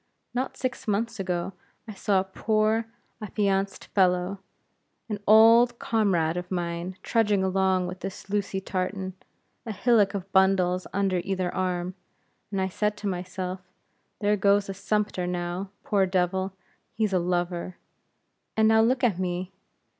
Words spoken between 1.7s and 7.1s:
I saw a poor affianced fellow, an old comrade of mine,